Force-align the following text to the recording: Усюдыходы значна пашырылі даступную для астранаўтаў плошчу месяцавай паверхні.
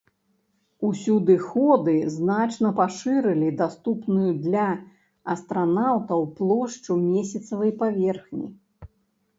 Усюдыходы 0.87 1.93
значна 2.13 2.71
пашырылі 2.79 3.49
даступную 3.61 4.31
для 4.47 4.65
астранаўтаў 5.35 6.27
плошчу 6.43 6.91
месяцавай 7.09 7.71
паверхні. 7.85 8.47